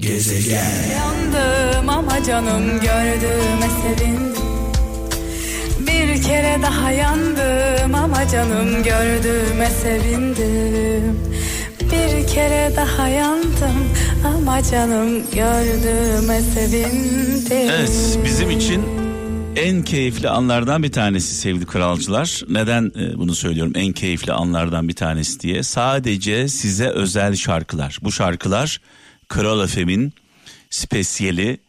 [0.00, 0.64] Gezegen
[0.96, 4.34] Yandım ama canım gördüğüme sevindim
[5.80, 11.20] Bir kere daha yandım ama canım gördüğüme sevindim
[11.80, 13.88] Bir kere daha yandım
[14.24, 18.82] ama canım gördüğüme sevindim Evet bizim için
[19.56, 22.42] en keyifli anlardan bir tanesi sevgili kralcılar.
[22.48, 25.62] Neden e, bunu söylüyorum en keyifli anlardan bir tanesi diye.
[25.62, 27.98] Sadece size özel şarkılar.
[28.02, 28.80] Bu şarkılar
[29.30, 30.12] Kral Efem'in
[30.70, 31.60] spesiyeli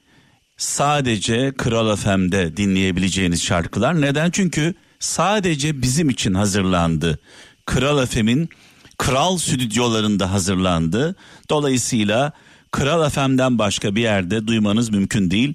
[0.58, 4.02] sadece Kral FM'de dinleyebileceğiniz şarkılar.
[4.02, 4.32] Neden?
[4.32, 7.20] Çünkü sadece bizim için hazırlandı.
[7.66, 8.50] Kral FM'in
[8.98, 11.16] kral stüdyolarında hazırlandı.
[11.50, 12.32] Dolayısıyla
[12.72, 15.54] Kral FM'den başka bir yerde duymanız mümkün değil.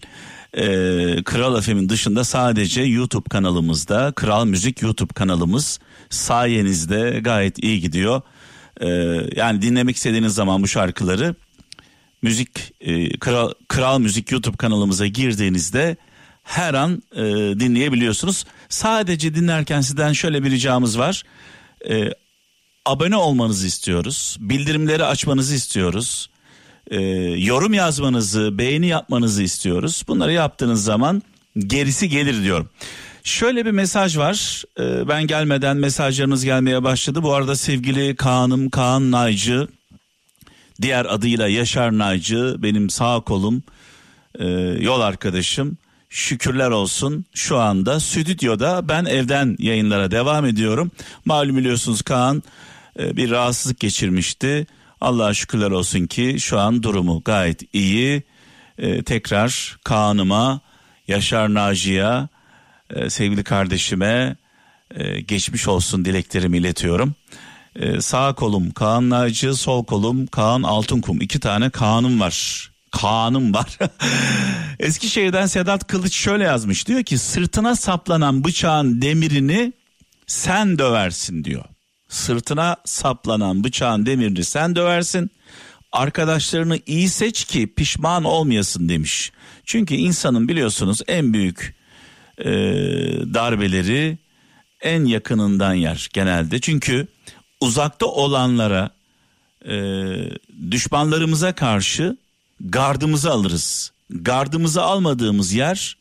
[0.55, 5.79] Ee, Kral FM'in dışında sadece YouTube kanalımızda Kral Müzik YouTube kanalımız
[6.11, 8.23] sayenizde gayet iyi gidiyor.
[8.81, 8.89] Ee,
[9.37, 11.35] yani dinlemek istediğiniz zaman bu şarkıları
[12.27, 15.97] müzik e, kral, kral müzik YouTube kanalımıza girdiğinizde
[16.43, 17.23] her an e,
[17.61, 18.45] dinleyebiliyorsunuz.
[18.69, 21.23] Sadece dinlerken sizden şöyle bir ricamız var.
[21.91, 22.11] E,
[22.85, 24.37] abone olmanızı istiyoruz.
[24.41, 26.31] Bildirimleri açmanızı istiyoruz.
[26.91, 27.01] E,
[27.51, 30.03] yorum yazmanızı, beğeni yapmanızı istiyoruz.
[30.09, 31.23] Bunları yaptığınız zaman
[31.59, 32.71] gerisi gelir diyorum.
[33.25, 34.65] Şöyle bir mesaj var.
[34.79, 37.23] E, ben gelmeden mesajlarınız gelmeye başladı.
[37.23, 39.69] Bu arada sevgili Kaan'ım, Kaan Naycı
[40.83, 43.63] diğer adıyla Yaşar Naycı benim sağ kolum
[44.39, 44.47] e,
[44.81, 50.91] yol arkadaşım şükürler olsun şu anda stüdyoda ben evden yayınlara devam ediyorum.
[51.25, 52.43] Malum biliyorsunuz Kaan
[52.99, 54.67] e, bir rahatsızlık geçirmişti.
[55.01, 58.23] Allah'a şükürler olsun ki şu an durumu gayet iyi.
[58.79, 60.61] E, tekrar Kaan'ıma,
[61.09, 62.29] Yaşar Naci'ye,
[62.91, 64.37] e, sevgili kardeşime
[64.95, 67.15] e, geçmiş olsun dileklerimi iletiyorum.
[67.79, 71.21] Ee, sağ kolum Kaan Naci, sol kolum Kaan Altınkum.
[71.21, 72.71] İki tane Kaan'ım var.
[72.91, 73.79] Kaan'ım var.
[74.81, 76.89] Eskişehir'den Sedat Kılıç şöyle yazmış.
[76.89, 79.73] Diyor ki sırtına saplanan bıçağın demirini
[80.27, 81.65] sen döversin diyor.
[82.09, 85.31] Sırtına saplanan bıçağın demirini sen döversin.
[85.93, 89.33] Arkadaşlarını iyi seç ki pişman olmayasın demiş.
[89.65, 91.77] Çünkü insanın biliyorsunuz en büyük
[92.39, 92.51] e,
[93.35, 94.19] darbeleri
[94.81, 96.61] en yakınından yer genelde.
[96.61, 97.07] Çünkü
[97.61, 98.91] uzakta olanlara
[99.69, 99.77] e,
[100.71, 102.17] düşmanlarımıza karşı
[102.61, 103.93] gardımızı alırız.
[104.11, 105.97] Gardımızı almadığımız yer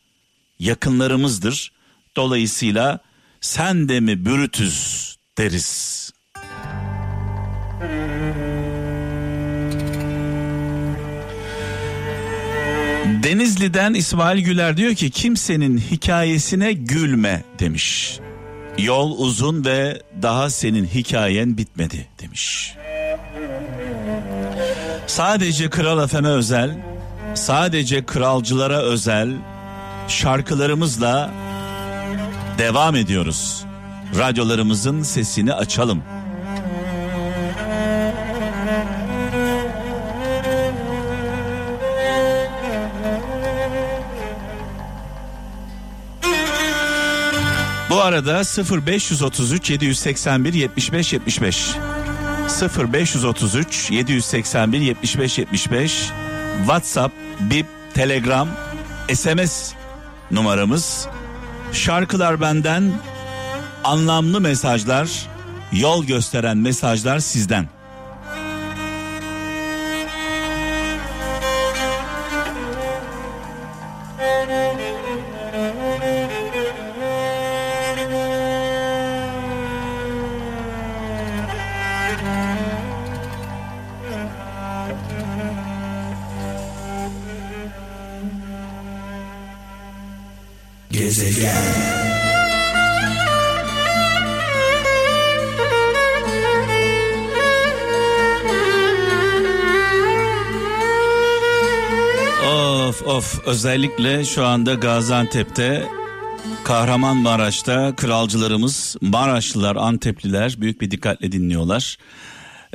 [0.60, 1.72] yakınlarımızdır.
[2.16, 3.00] Dolayısıyla
[3.42, 5.96] sen de mi bürütüz deriz.
[13.24, 18.20] Denizli'den İsmail Güler diyor ki kimsenin hikayesine gülme demiş.
[18.78, 22.76] Yol uzun ve daha senin hikayen bitmedi demiş.
[25.08, 26.78] Sadece Kral Efem'e özel,
[27.34, 29.34] sadece kralcılara özel
[30.08, 31.32] şarkılarımızla
[32.58, 33.66] devam ediyoruz.
[34.18, 36.04] Radyolarımızın sesini açalım.
[48.06, 51.76] Arada 0533 781 75 75
[52.94, 56.12] 0533 781 75 75
[56.58, 58.48] WhatsApp, Bip, Telegram,
[59.14, 59.74] SMS
[60.32, 61.08] numaramız.
[61.74, 62.92] Şarkılar benden,
[63.84, 65.28] anlamlı mesajlar,
[65.72, 67.70] yol gösteren mesajlar sizden.
[103.16, 105.86] Of özellikle şu anda Gaziantep'te
[106.64, 111.98] Kahramanmaraş'ta kralcılarımız Maraşlılar Antepliler büyük bir dikkatle dinliyorlar.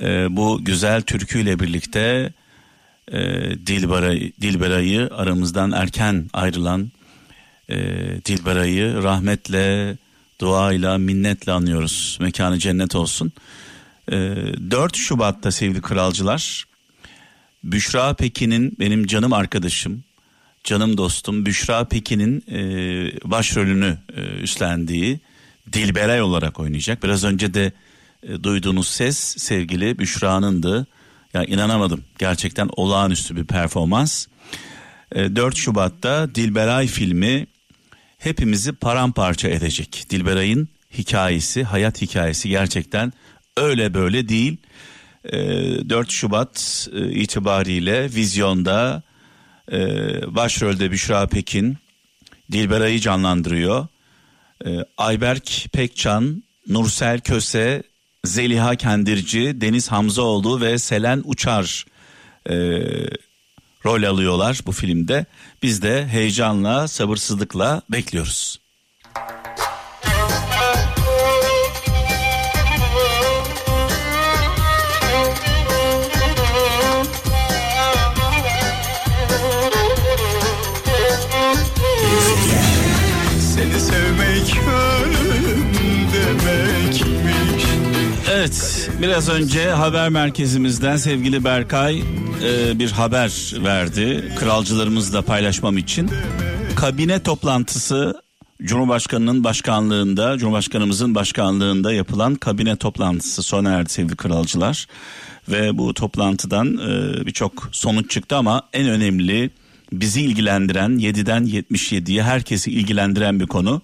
[0.02, 2.32] Ee, bu güzel türküyle birlikte
[3.12, 3.18] e,
[4.40, 6.90] Dilbera'yı aramızdan erken ayrılan
[7.70, 7.76] e,
[8.26, 9.96] Dilbera'yı rahmetle,
[10.40, 12.18] duayla, minnetle anıyoruz.
[12.20, 13.32] Mekanı cennet olsun.
[14.12, 14.16] E,
[14.70, 16.64] 4 Şubat'ta sevgili kralcılar
[17.64, 20.04] Büşra Pekin'in benim canım arkadaşım,
[20.64, 22.60] canım dostum Büşra Pekin'in e,
[23.30, 25.20] başrolünü e, üstlendiği
[25.72, 27.02] Dilberay olarak oynayacak.
[27.02, 27.72] Biraz önce de
[28.22, 30.86] e, duyduğunuz ses sevgili Büşra'nındı.
[31.34, 32.04] Ya inanamadım.
[32.18, 34.26] Gerçekten olağanüstü bir performans.
[35.14, 37.46] 4 e, Şubat'ta Dilberay filmi
[38.20, 40.06] hepimizi paramparça edecek.
[40.10, 40.68] Dilberay'ın
[40.98, 43.12] hikayesi, hayat hikayesi gerçekten
[43.56, 44.56] öyle böyle değil.
[45.24, 49.02] 4 e, Şubat e, itibariyle vizyonda
[50.26, 51.76] başrolde Büşra Pekin
[52.52, 53.86] Dilberay'ı canlandırıyor.
[54.98, 57.82] Ayberk Pekcan, Nursel Köse,
[58.24, 61.84] Zeliha Kendirci, Deniz Hamzaoğlu ve Selen Uçar
[62.50, 62.54] e,
[63.86, 65.26] rol alıyorlar bu filmde.
[65.62, 68.60] Biz de heyecanla, sabırsızlıkla bekliyoruz.
[83.54, 84.60] Seni sevmek
[85.04, 85.66] ölüm
[86.14, 87.64] demekmiş.
[88.30, 92.02] Evet, biraz önce haber merkezimizden sevgili Berkay
[92.42, 96.10] e, bir haber verdi kralcılarımızla paylaşmam için.
[96.76, 98.22] Kabine toplantısı
[98.62, 104.86] Cumhurbaşkanının başkanlığında, Cumhurbaşkanımızın başkanlığında yapılan kabine toplantısı sona erdi sevgili kralcılar.
[105.48, 109.50] Ve bu toplantıdan e, birçok sonuç çıktı ama en önemli
[109.92, 113.82] bizi ilgilendiren 7'den 77'ye herkesi ilgilendiren bir konu.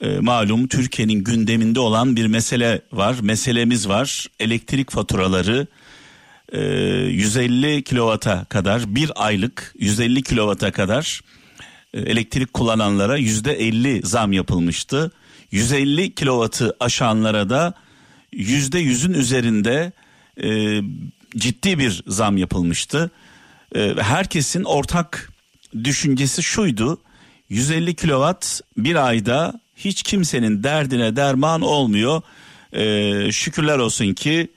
[0.00, 3.16] E, malum Türkiye'nin gündeminde olan bir mesele var.
[3.22, 4.26] Meselemiz var.
[4.40, 5.66] Elektrik faturaları
[6.52, 11.20] 150 ee, kilovata kadar bir aylık 150 kilovata kadar
[11.94, 15.12] e, elektrik kullananlara yüzde 50 zam yapılmıştı.
[15.50, 17.74] 150 kilovatı aşanlara da
[18.32, 19.92] yüzde yüzün üzerinde
[20.42, 20.80] e,
[21.36, 23.10] ciddi bir zam yapılmıştı.
[23.74, 25.32] E, herkesin ortak
[25.84, 27.00] düşüncesi şuydu.
[27.48, 32.22] 150 kilovat bir ayda hiç kimsenin derdine derman olmuyor.
[32.72, 34.48] E, şükürler olsun ki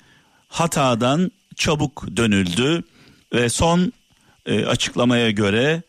[0.47, 2.83] hatadan çabuk dönüldü
[3.33, 3.93] ve son
[4.45, 5.81] e, açıklamaya göre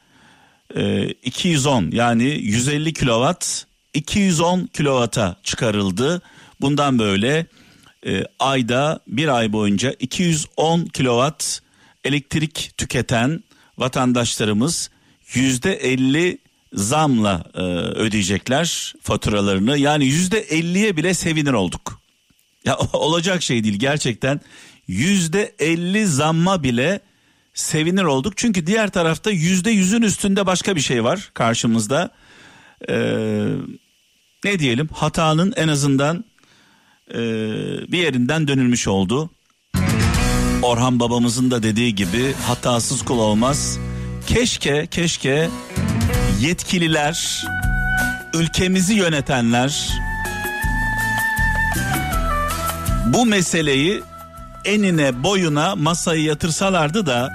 [0.76, 6.22] e, 210 yani 150 kilowatt 210 kilowata çıkarıldı.
[6.60, 7.46] Bundan böyle
[8.06, 11.60] e, ayda bir ay boyunca 210 kilowatt
[12.04, 13.44] elektrik tüketen
[13.78, 14.90] vatandaşlarımız
[15.34, 16.38] yüzde 50
[16.72, 17.60] zamla e,
[18.00, 19.78] ödeyecekler faturalarını.
[19.78, 22.00] Yani yüzde 50'ye bile sevinir olduk.
[22.64, 24.40] Ya olacak şey değil gerçekten
[24.88, 27.00] yüzde elli zamma bile
[27.54, 28.36] sevinir olduk.
[28.36, 32.10] Çünkü diğer tarafta yüzde yüzün üstünde başka bir şey var karşımızda.
[32.88, 33.46] Ee,
[34.44, 36.24] ne diyelim hatanın en azından
[37.10, 37.18] e,
[37.92, 39.30] bir yerinden dönülmüş oldu.
[40.62, 43.78] Orhan babamızın da dediği gibi hatasız kul olmaz.
[44.26, 45.48] Keşke keşke
[46.40, 47.44] yetkililer,
[48.34, 49.88] ülkemizi yönetenler
[53.06, 54.02] bu meseleyi
[54.64, 57.34] enine boyuna masayı yatırsalardı da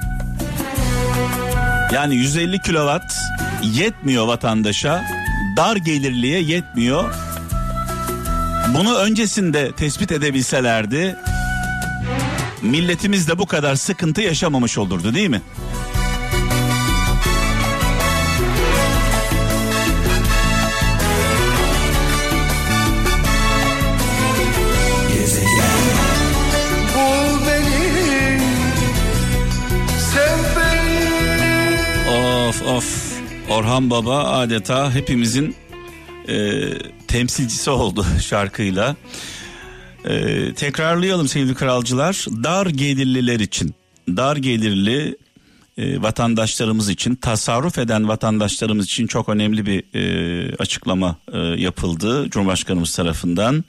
[1.94, 3.14] yani 150 kilowatt
[3.64, 5.04] yetmiyor vatandaşa
[5.58, 7.14] dar gelirliye yetmiyor.
[8.74, 11.16] Bunu öncesinde tespit edebilselerdi
[12.62, 15.42] milletimiz de bu kadar sıkıntı yaşamamış olurdu değil mi?
[32.70, 33.20] Of
[33.50, 35.56] Orhan Baba adeta hepimizin
[36.28, 36.64] e,
[37.08, 38.96] temsilcisi oldu şarkıyla.
[40.06, 42.26] E, tekrarlayalım sevgili kralcılar.
[42.44, 43.76] Dar gelirliler için,
[44.08, 45.18] dar gelirli
[45.78, 52.96] e, vatandaşlarımız için, tasarruf eden vatandaşlarımız için çok önemli bir e, açıklama e, yapıldı Cumhurbaşkanımız
[52.96, 53.64] tarafından.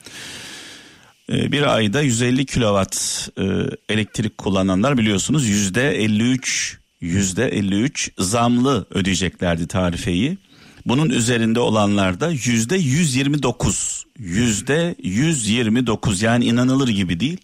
[1.32, 3.44] E, bir ayda 150 kilowatt e,
[3.88, 10.38] elektrik kullananlar biliyorsunuz yüzde 53 yüzde 53 zamlı ödeyeceklerdi tarifeyi.
[10.86, 17.38] Bunun üzerinde olanlar da yüzde 129 yüzde 129 yani inanılır gibi değil.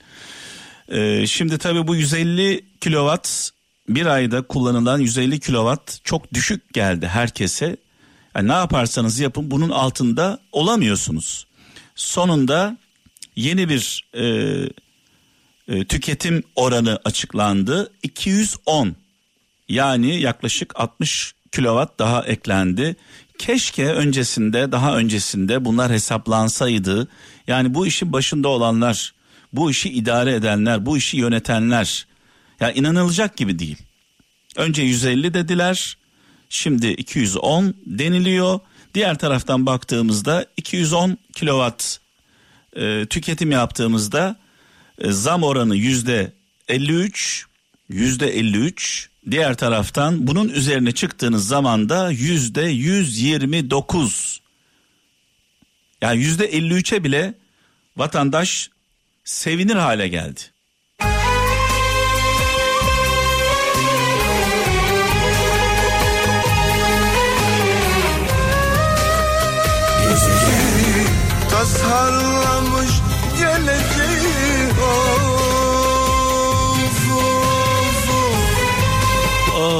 [0.88, 3.50] Ee, şimdi tabii bu 150 kilowatt
[3.88, 7.76] bir ayda kullanılan 150 kilowatt çok düşük geldi herkese.
[8.36, 11.46] Yani ne yaparsanız yapın bunun altında olamıyorsunuz.
[11.94, 12.78] Sonunda
[13.36, 14.24] yeni bir e,
[15.68, 17.92] e, tüketim oranı açıklandı.
[18.02, 18.96] 210
[19.68, 22.96] yani yaklaşık 60 kilowatt daha eklendi.
[23.38, 27.08] Keşke öncesinde daha öncesinde bunlar hesaplansaydı.
[27.46, 29.14] Yani bu işin başında olanlar,
[29.52, 32.06] bu işi idare edenler, bu işi yönetenler
[32.60, 33.78] ya inanılacak gibi değil.
[34.56, 35.96] Önce 150 dediler.
[36.48, 38.60] Şimdi 210 deniliyor.
[38.94, 41.98] Diğer taraftan baktığımızda 210 kilowatt
[42.76, 44.36] e, tüketim yaptığımızda
[44.98, 46.32] e, zam oranı yüzde
[46.68, 47.46] 53
[47.88, 54.40] yüzde 53 diğer taraftan bunun üzerine çıktığınız zaman da yüzde 129
[56.00, 57.34] yani yüzde 53'e bile
[57.96, 58.70] vatandaş
[59.24, 60.40] sevinir hale geldi.
[71.50, 72.25] tasarlamış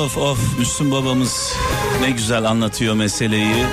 [0.06, 0.18] of.
[0.18, 1.52] Of Müslüm babamız
[2.00, 3.64] ne güzel anlatıyor meseleyi.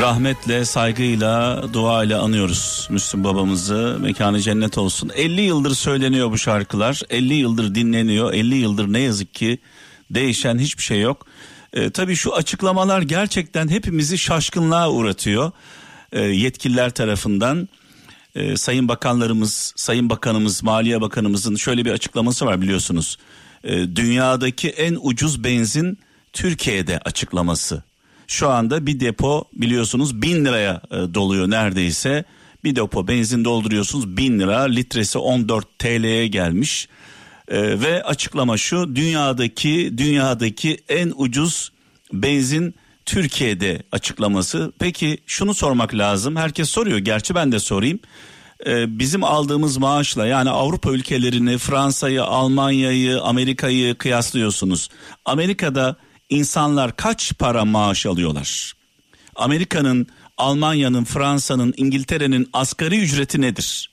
[0.00, 3.98] Rahmetle, saygıyla, duayla anıyoruz Müslüm babamızı.
[4.00, 5.10] Mekanı cennet olsun.
[5.14, 7.02] 50 yıldır söyleniyor bu şarkılar.
[7.10, 8.32] 50 yıldır dinleniyor.
[8.32, 9.58] 50 yıldır ne yazık ki
[10.10, 11.26] değişen hiçbir şey yok.
[11.72, 15.52] Ee, tabii şu açıklamalar gerçekten hepimizi şaşkınlığa uğratıyor
[16.12, 17.68] e, yetkililer tarafından
[18.34, 23.18] e, sayın bakanlarımız, sayın bakanımız, maliye bakanımızın şöyle bir açıklaması var biliyorsunuz.
[23.64, 25.98] E, dünyadaki en ucuz benzin
[26.32, 27.82] Türkiye'de açıklaması.
[28.26, 32.24] Şu anda bir depo biliyorsunuz bin liraya e, doluyor neredeyse.
[32.64, 36.88] Bir depo benzin dolduruyorsunuz bin lira litresi 14 TL'ye gelmiş.
[37.48, 41.72] E, ve açıklama şu dünyadaki dünyadaki en ucuz
[42.12, 42.74] benzin
[43.06, 44.72] Türkiye'de açıklaması.
[44.78, 46.36] Peki şunu sormak lazım.
[46.36, 46.98] Herkes soruyor.
[46.98, 48.00] Gerçi ben de sorayım.
[48.66, 54.88] Ee, bizim aldığımız maaşla yani Avrupa ülkelerini, Fransa'yı, Almanya'yı, Amerika'yı kıyaslıyorsunuz.
[55.24, 55.96] Amerika'da
[56.30, 58.72] insanlar kaç para maaş alıyorlar?
[59.36, 63.90] Amerika'nın, Almanya'nın, Fransa'nın, İngiltere'nin asgari ücreti nedir?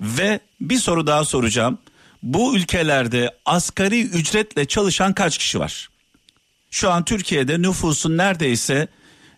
[0.00, 1.78] Ve bir soru daha soracağım.
[2.22, 5.88] Bu ülkelerde asgari ücretle çalışan kaç kişi var?
[6.70, 8.88] Şu an Türkiye'de nüfusun neredeyse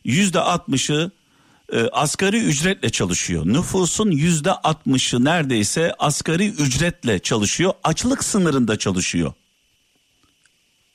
[0.04, 1.10] yüzde altmışı
[1.72, 3.46] e, asgari ücretle çalışıyor.
[3.46, 7.72] Nüfusun yüzde altmışı neredeyse asgari ücretle çalışıyor.
[7.84, 9.32] Açlık sınırında çalışıyor.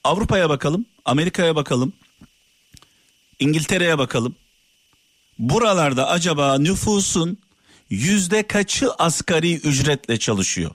[0.03, 1.93] Avrupa'ya bakalım, Amerika'ya bakalım,
[3.39, 4.35] İngiltere'ye bakalım.
[5.39, 7.37] Buralarda acaba nüfusun
[7.89, 10.71] yüzde kaçı asgari ücretle çalışıyor?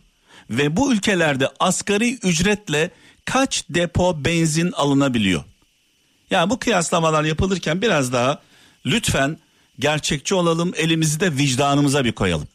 [0.51, 2.91] Ve bu ülkelerde asgari ücretle
[3.25, 5.45] kaç depo benzin alınabiliyor?
[6.31, 8.41] Yani bu kıyaslamalar yapılırken biraz daha
[8.87, 9.39] lütfen
[9.79, 12.49] gerçekçi olalım elimizi de vicdanımıza bir koyalım.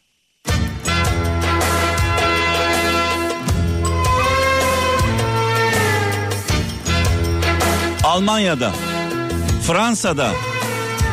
[8.04, 8.72] Almanya'da,
[9.68, 10.32] Fransa'da,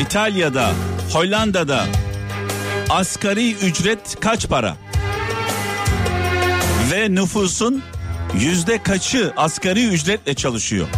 [0.01, 0.73] İtalya'da,
[1.13, 1.87] Hollanda'da
[2.91, 4.77] asgari ücret kaç para?
[6.93, 7.83] Ve nüfusun
[8.35, 10.89] yüzde kaçı asgari ücretle çalışıyor?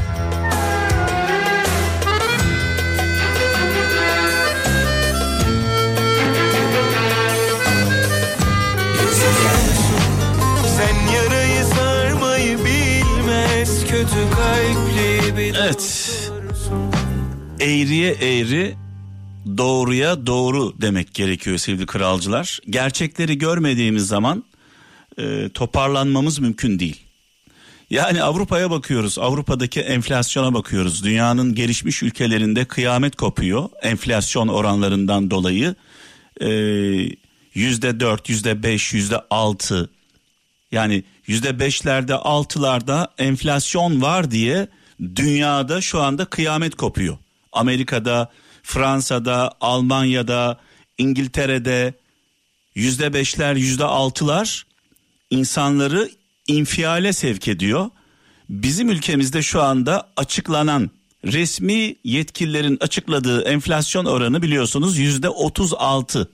[15.57, 16.09] Evet.
[17.61, 18.75] Eğriye eğri,
[19.57, 22.59] doğruya doğru demek gerekiyor sevgili kralcılar.
[22.71, 24.45] Gerçekleri görmediğimiz zaman
[25.19, 27.01] e, toparlanmamız mümkün değil.
[27.91, 31.05] Yani Avrupa'ya bakıyoruz, Avrupa'daki enflasyona bakıyoruz.
[31.05, 35.75] Dünyanın gelişmiş ülkelerinde kıyamet kopuyor enflasyon oranlarından dolayı.
[36.41, 36.49] E,
[37.55, 39.91] yüzde dört, yüzde beş, yüzde altı
[40.73, 44.69] yani yüzde beşlerde altılarda enflasyon var diye
[45.17, 47.19] dünyada şu anda kıyamet kopuyor.
[47.53, 48.31] Amerika'da,
[48.63, 50.61] Fransa'da, Almanya'da,
[50.99, 51.95] İngiltere'de
[52.75, 54.67] yüzde beşler, yüzde altılar
[55.31, 56.11] insanları
[56.47, 57.91] infiale sevk ediyor.
[58.49, 60.91] Bizim ülkemizde şu anda açıklanan
[61.25, 66.31] resmi yetkililerin açıkladığı enflasyon oranı biliyorsunuz yüzde otuz altı.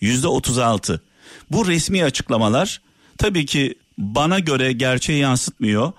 [0.00, 1.02] Yüzde otuz altı.
[1.50, 2.80] Bu resmi açıklamalar
[3.18, 5.92] tabii ki bana göre gerçeği yansıtmıyor.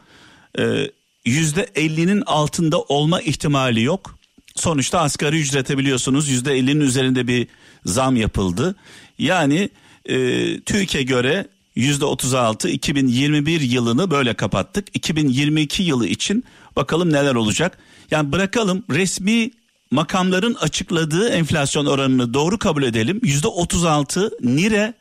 [0.60, 0.92] Ee,
[1.26, 4.18] yüzde 50'nin altında olma ihtimali yok.
[4.56, 7.48] Sonuçta asgari ücrete biliyorsunuz yüzde 50'nin üzerinde bir
[7.86, 8.76] zam yapıldı.
[9.20, 9.70] Yani
[10.06, 10.16] e,
[10.62, 14.88] TÜİK'e göre yüzde 36 2021 yılını böyle kapattık.
[14.94, 16.44] 2022 yılı için
[16.76, 17.78] bakalım neler olacak.
[18.12, 19.52] Yani bırakalım resmi
[19.92, 23.20] makamların açıkladığı enflasyon oranını doğru kabul edelim.
[23.24, 24.94] Yüzde 36 nire,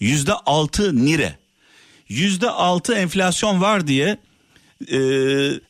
[0.00, 1.38] yüzde 6 nire.
[2.08, 4.18] Yüzde altı enflasyon var diye
[4.92, 4.98] e,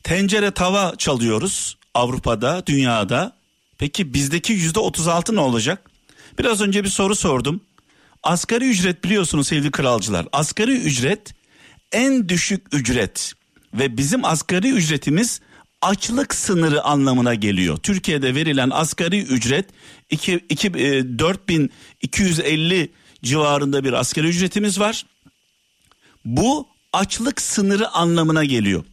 [0.03, 3.35] tencere tava çalıyoruz Avrupa'da, dünyada.
[3.77, 5.91] Peki bizdeki yüzde otuz altı ne olacak?
[6.39, 7.61] Biraz önce bir soru sordum.
[8.23, 10.27] Asgari ücret biliyorsunuz sevgili kralcılar.
[10.31, 11.33] Asgari ücret
[11.91, 13.33] en düşük ücret
[13.73, 15.41] ve bizim asgari ücretimiz
[15.81, 17.77] açlık sınırı anlamına geliyor.
[17.77, 19.65] Türkiye'de verilen asgari ücret
[20.09, 22.91] 2, 2, e, 4250
[23.23, 25.05] civarında bir asgari ücretimiz var.
[26.29, 28.83] Bu açlık sınırı anlamına geliyor.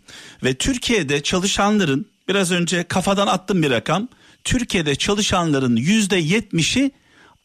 [0.45, 4.09] Ve Türkiye'de çalışanların biraz önce kafadan attım bir rakam.
[4.45, 6.91] Türkiye'de çalışanların yüzde yetmişi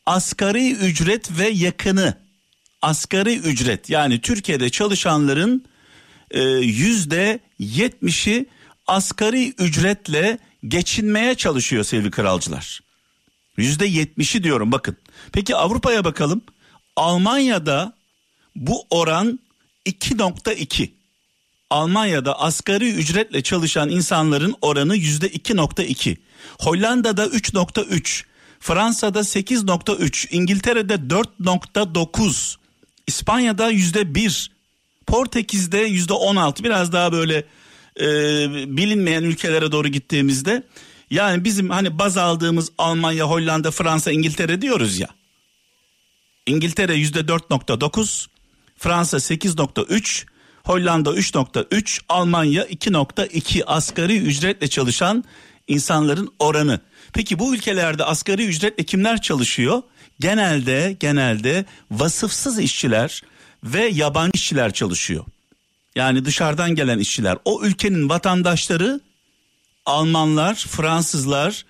[0.05, 2.17] asgari ücret ve yakını.
[2.81, 5.65] Asgari ücret yani Türkiye'de çalışanların
[6.31, 8.45] e, yüzde yetmişi
[8.87, 12.79] asgari ücretle geçinmeye çalışıyor sevgili kralcılar.
[13.57, 14.97] Yüzde yetmişi diyorum bakın.
[15.31, 16.41] Peki Avrupa'ya bakalım.
[16.95, 17.93] Almanya'da
[18.55, 19.39] bu oran
[19.85, 20.89] 2.2.
[21.69, 26.17] Almanya'da asgari ücretle çalışan insanların oranı yüzde 2.2.
[26.59, 28.23] Hollanda'da 3.3.
[28.59, 30.27] Fransa'da 8.3.
[30.31, 32.55] İngiltere'de 4.9.
[33.07, 34.51] İspanya'da yüzde 1.
[35.07, 36.63] Portekiz'de yüzde 16.
[36.63, 37.45] Biraz daha böyle
[37.99, 38.05] e,
[38.77, 40.63] bilinmeyen ülkelere doğru gittiğimizde
[41.09, 45.07] yani bizim hani baz aldığımız Almanya, Hollanda, Fransa, İngiltere diyoruz ya.
[46.47, 48.27] İngiltere yüzde 4.9,
[48.81, 50.25] Fransa 8.3,
[50.63, 55.23] Hollanda 3.3, Almanya 2.2 asgari ücretle çalışan
[55.67, 56.79] insanların oranı.
[57.13, 59.81] Peki bu ülkelerde asgari ücretle kimler çalışıyor?
[60.19, 63.21] Genelde genelde vasıfsız işçiler
[63.63, 65.25] ve yabancı işçiler çalışıyor.
[65.95, 67.37] Yani dışarıdan gelen işçiler.
[67.45, 69.01] O ülkenin vatandaşları
[69.85, 71.65] Almanlar, Fransızlar,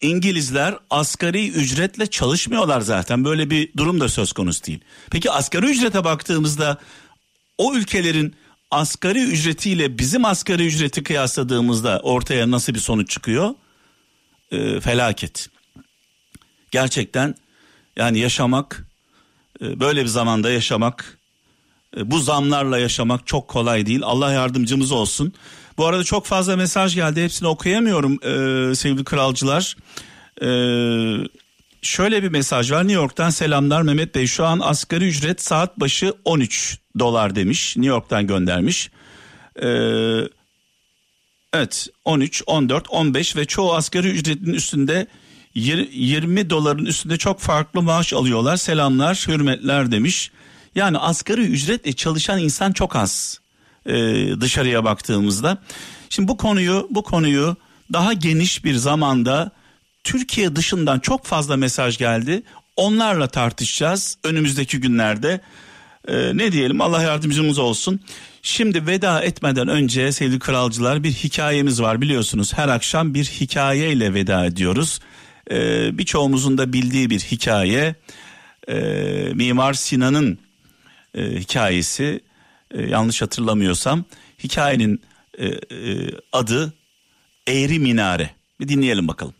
[0.00, 3.24] İngilizler asgari ücretle çalışmıyorlar zaten.
[3.24, 4.80] Böyle bir durum da söz konusu değil.
[5.10, 6.78] Peki asgari ücrete baktığımızda
[7.58, 8.34] o ülkelerin
[8.70, 13.54] asgari ücretiyle bizim asgari ücreti kıyasladığımızda ortaya nasıl bir sonuç çıkıyor?
[14.52, 15.48] Ee, felaket.
[16.70, 17.34] Gerçekten
[17.96, 18.86] yani yaşamak
[19.62, 21.18] e, böyle bir zamanda yaşamak
[21.96, 24.00] e, bu zamlarla yaşamak çok kolay değil.
[24.02, 25.32] Allah yardımcımız olsun.
[25.78, 27.24] Bu arada çok fazla mesaj geldi.
[27.24, 29.76] Hepsini okuyamıyorum e, sevgili kralcılar.
[30.42, 30.48] E,
[31.82, 32.82] şöyle bir mesaj var.
[32.82, 34.26] New York'tan selamlar Mehmet Bey.
[34.26, 37.76] Şu an asgari ücret saat başı 13 dolar demiş.
[37.76, 38.90] New York'tan göndermiş.
[39.62, 39.68] E,
[41.52, 45.06] evet 13, 14, 15 ve çoğu asgari ücretin üstünde
[45.54, 48.56] 20 doların üstünde çok farklı maaş alıyorlar.
[48.56, 50.30] Selamlar, hürmetler demiş.
[50.74, 53.40] Yani asgari ücretle çalışan insan çok az
[53.88, 53.94] e,
[54.40, 55.58] dışarıya baktığımızda.
[56.10, 57.56] Şimdi bu konuyu bu konuyu
[57.92, 59.50] daha geniş bir zamanda
[60.04, 62.42] Türkiye dışından çok fazla mesaj geldi.
[62.76, 65.40] Onlarla tartışacağız önümüzdeki günlerde.
[66.08, 68.00] Ee, ne diyelim Allah yardımcımız olsun.
[68.42, 72.54] Şimdi veda etmeden önce sevgili kralcılar bir hikayemiz var biliyorsunuz.
[72.54, 75.00] Her akşam bir hikayeyle veda ediyoruz.
[75.50, 77.94] Ee, birçoğumuzun da bildiği bir hikaye.
[78.68, 78.74] Ee,
[79.34, 80.38] Mimar Sinan'ın
[81.14, 82.20] e, hikayesi
[82.70, 84.04] e, yanlış hatırlamıyorsam
[84.44, 85.02] hikayenin
[85.38, 85.58] e, e,
[86.32, 86.72] adı
[87.48, 88.30] Eğri Minare.
[88.60, 89.34] Bir dinleyelim bakalım.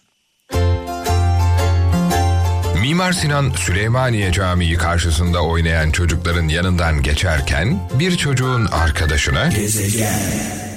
[2.81, 10.68] Mimar Sinan Süleymaniye Camii karşısında oynayan çocukların yanından geçerken bir çocuğun arkadaşına Gezegen